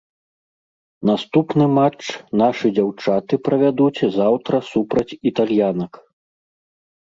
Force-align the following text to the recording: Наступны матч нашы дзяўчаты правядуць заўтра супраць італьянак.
Наступны 1.09 1.67
матч 1.79 2.05
нашы 2.41 2.67
дзяўчаты 2.79 3.41
правядуць 3.49 4.09
заўтра 4.19 4.55
супраць 4.73 5.07
італьянак. 5.33 5.93